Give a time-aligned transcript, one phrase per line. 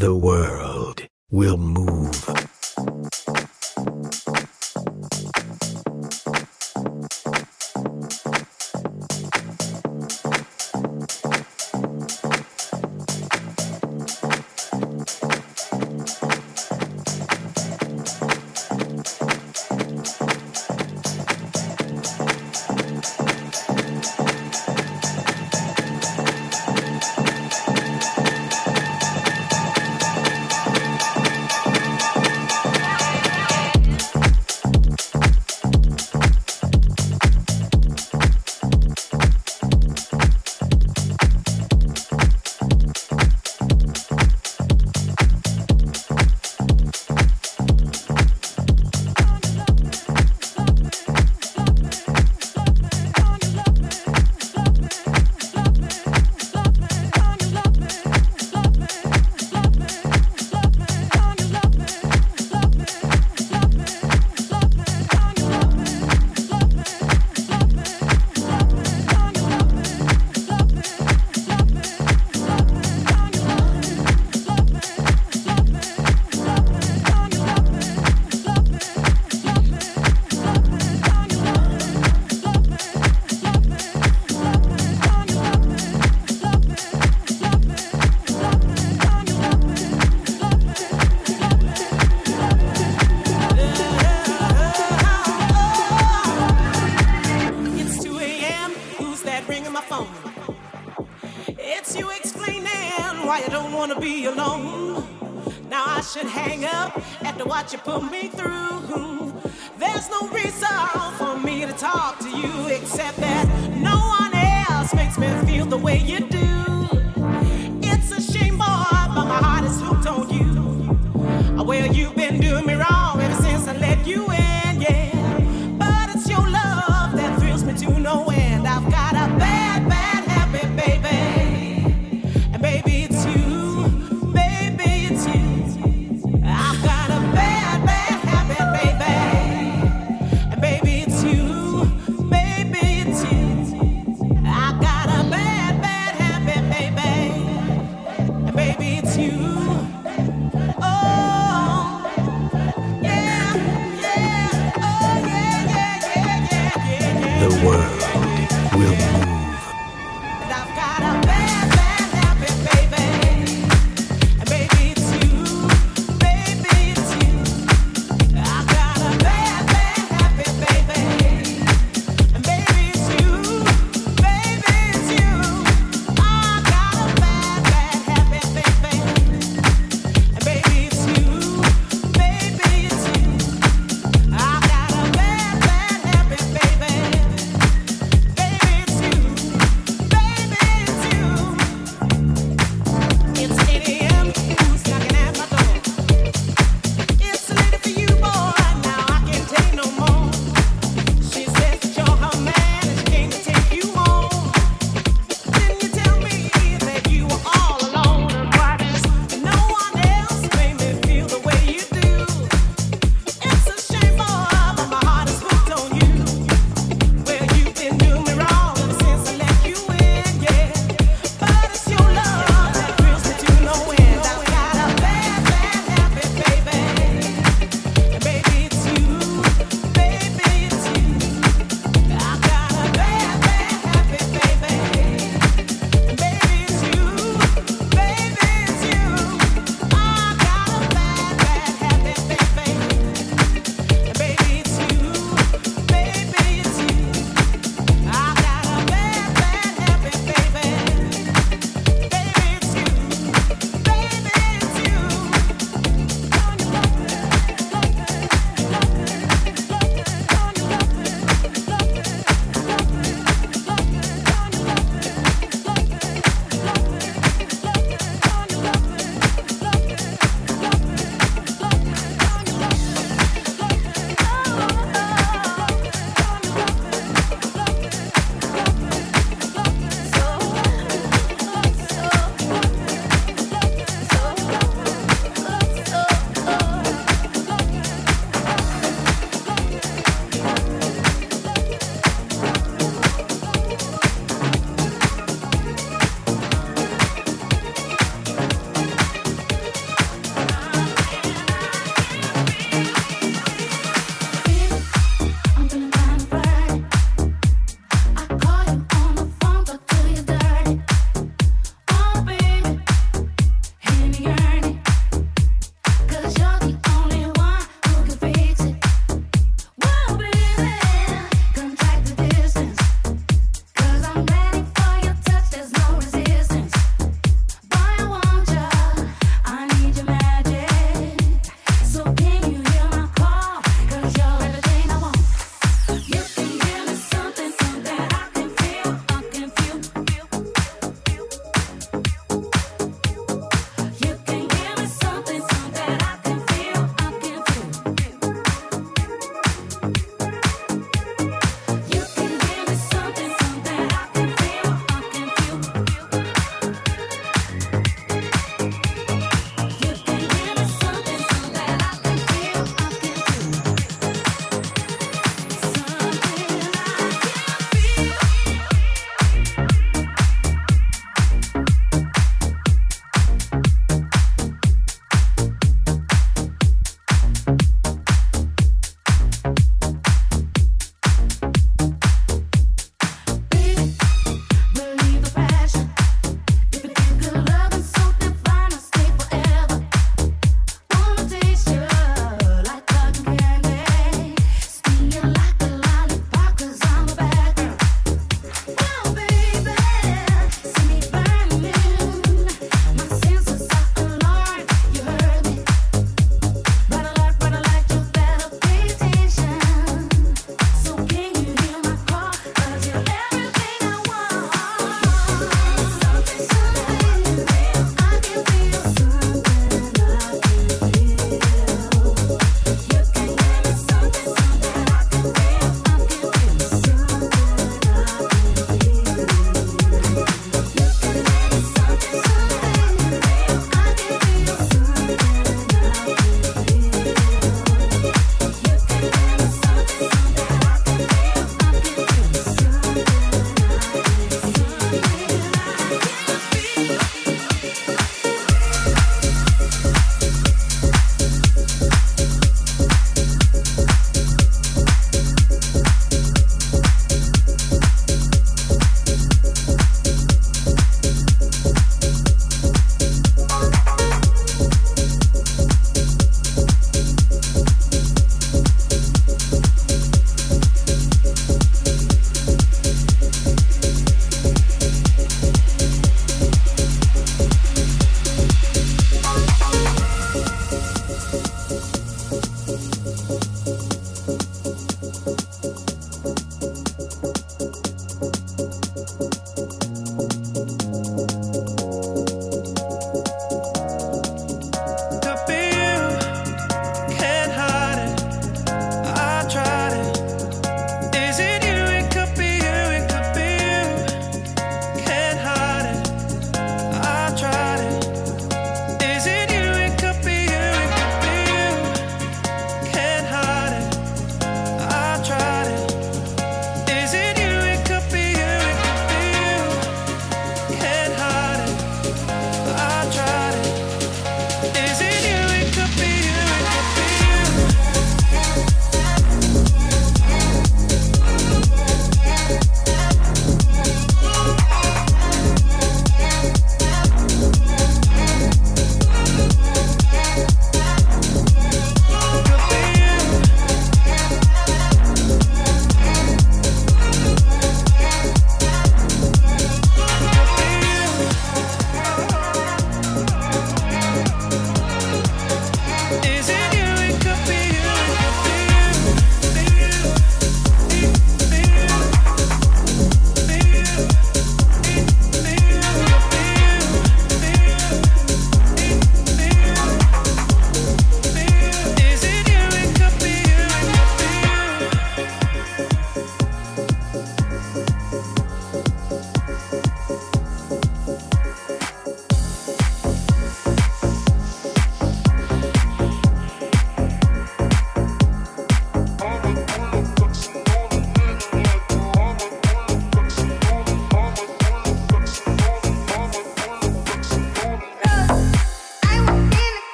[0.00, 2.49] The world will move.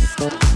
[0.00, 0.47] If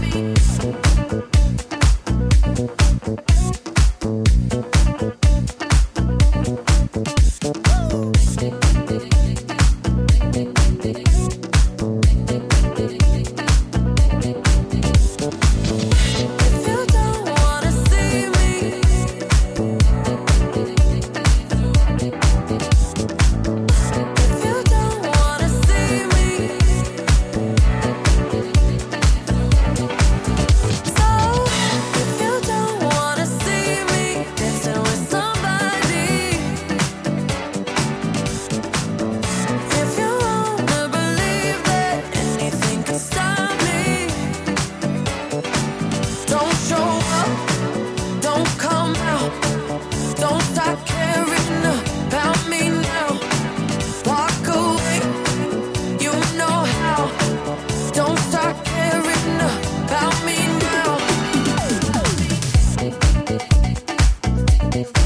[64.75, 65.03] you.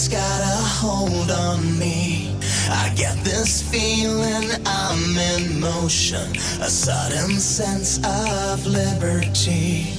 [0.00, 2.34] it's got a hold on me.
[2.70, 6.24] I get this feeling I'm in motion,
[6.62, 9.92] a sudden sense of liberty.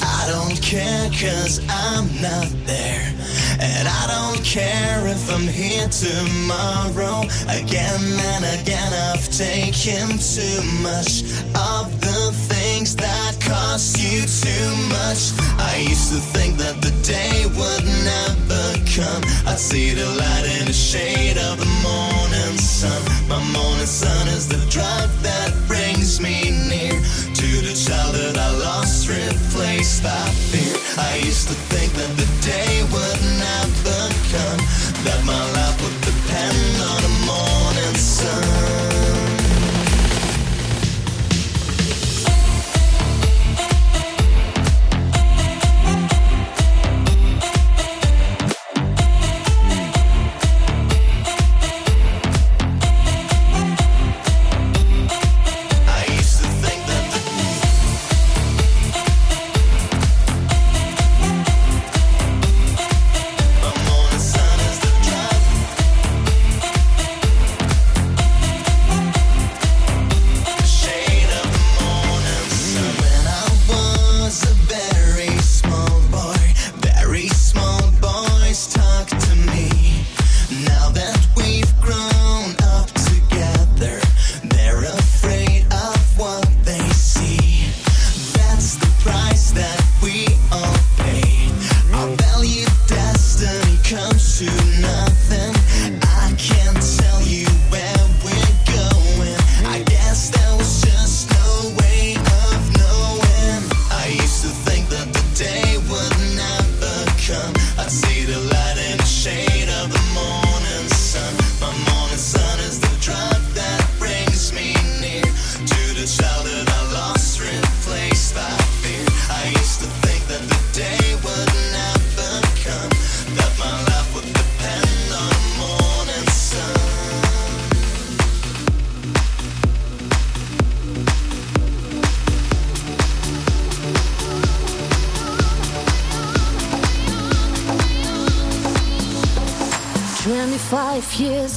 [0.00, 3.12] I don't care cause I'm not there.
[3.60, 7.28] And I don't care if I'm here tomorrow.
[7.52, 8.00] Again
[8.32, 15.22] and again, I've taken too much of the things that cost you too much.
[15.58, 18.64] I used to think that the day would never
[18.96, 19.22] come.
[19.50, 23.00] I'd see the light in the shade of the morning sun.
[23.32, 26.36] My morning sun is the drug that brings me
[26.70, 26.94] near
[27.40, 30.76] to the childhood I lost, replaced by fear.
[31.10, 33.45] I used to think that the day would never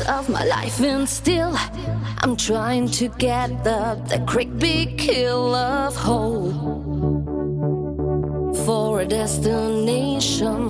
[0.09, 1.55] of my life, and still
[2.17, 6.53] I'm trying to get up the great big hill of hope
[8.65, 10.69] for a destination.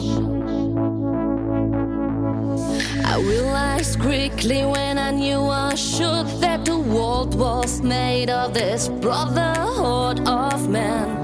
[3.05, 8.89] I realized quickly when I knew I should that the world was made of this
[8.89, 11.18] brotherhood of men.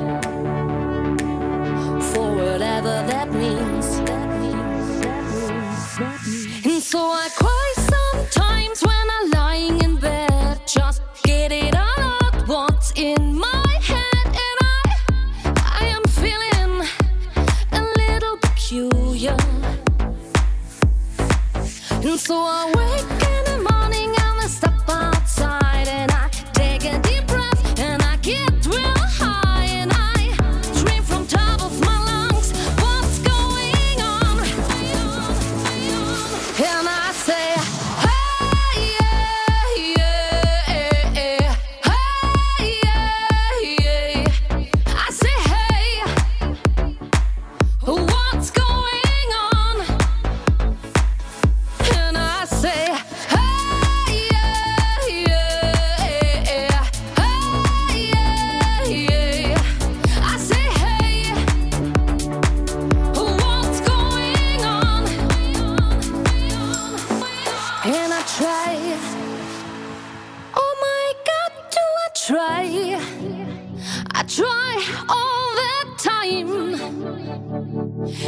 [76.26, 76.74] time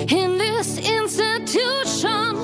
[0.09, 2.37] in this institution.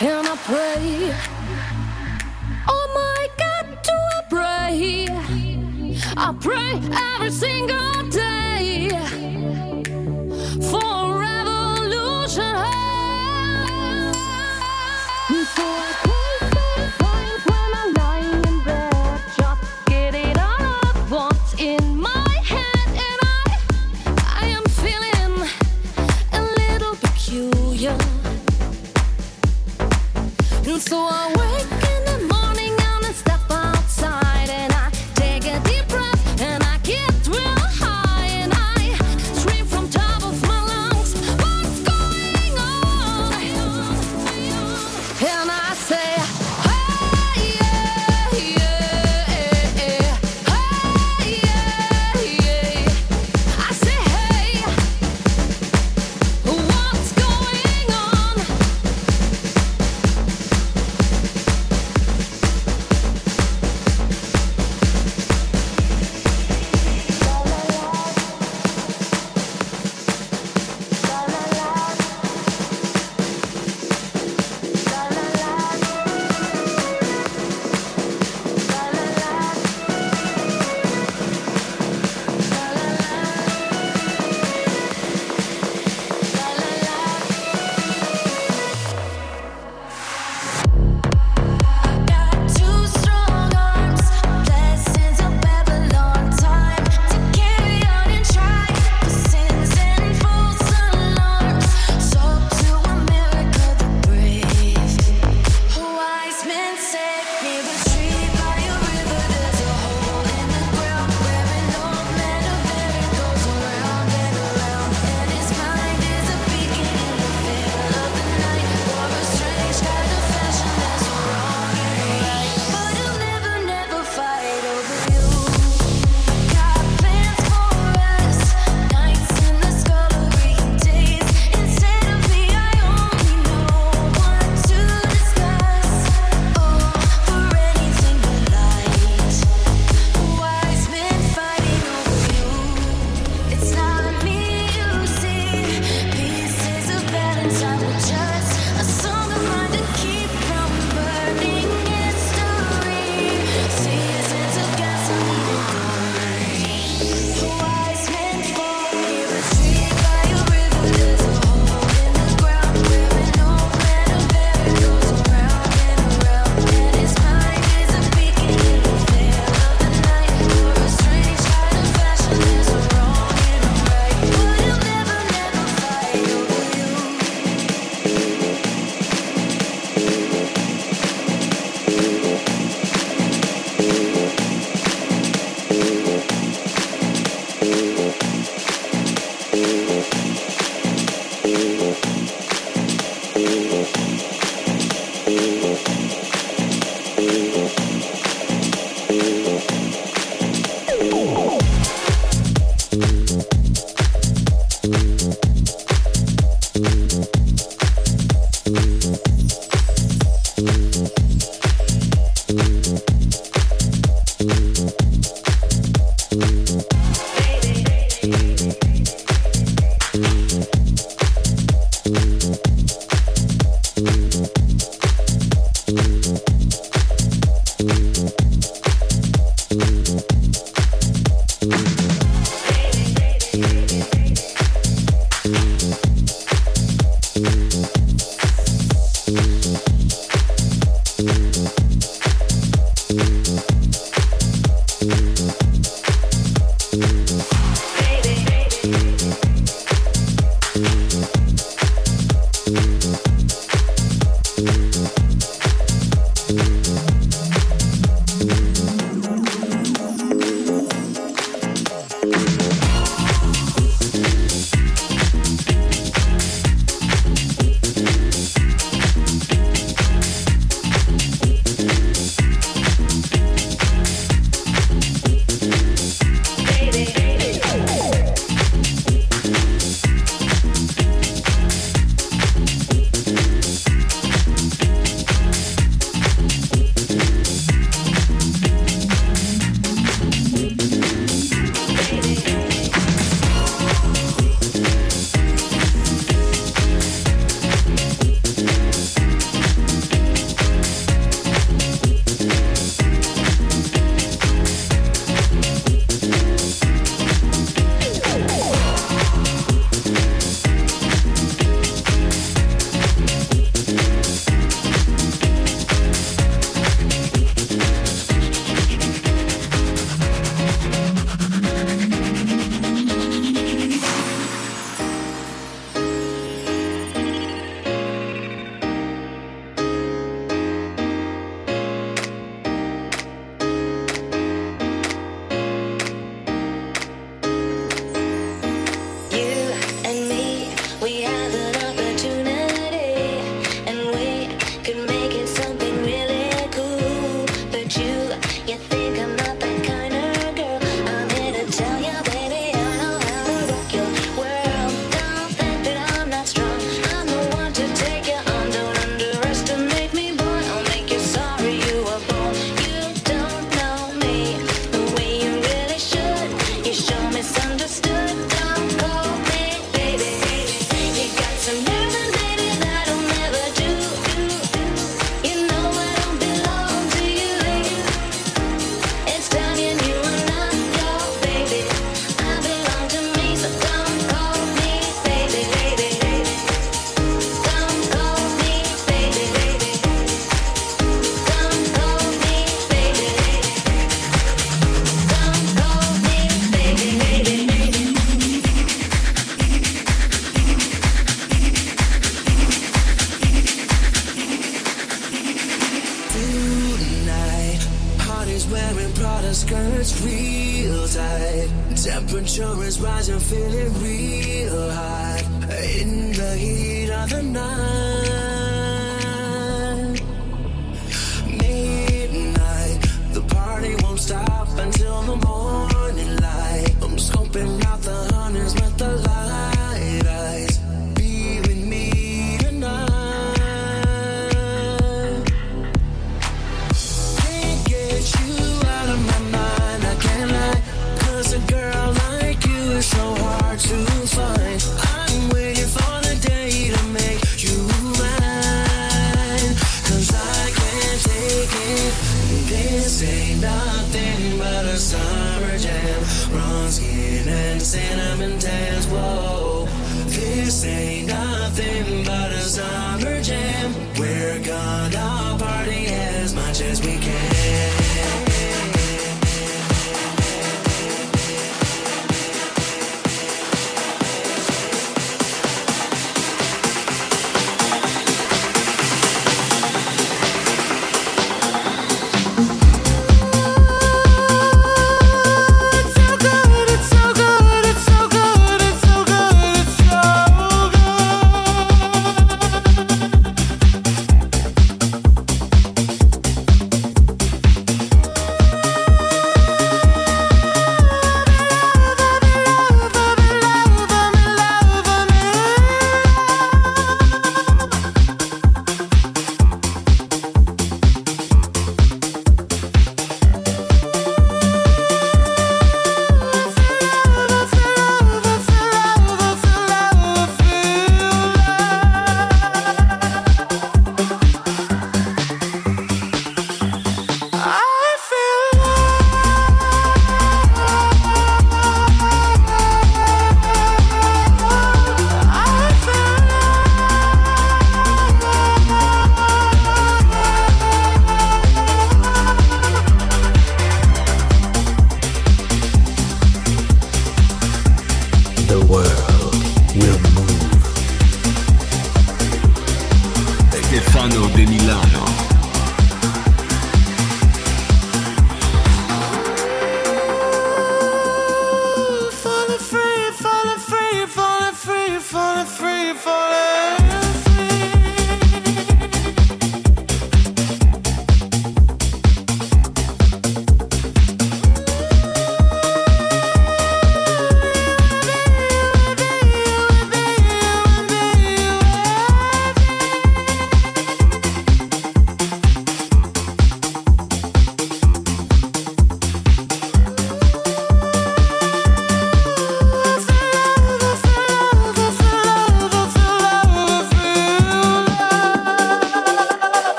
[0.00, 1.14] And I pray,
[2.68, 5.06] oh my God, do I pray?
[6.16, 6.80] I pray
[7.16, 8.33] every single day.